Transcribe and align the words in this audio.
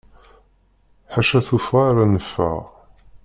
Ḥaca 1.13 1.39
tuffɣa 1.47 1.81
ara 1.89 2.03
neffeɣ. 2.13 2.59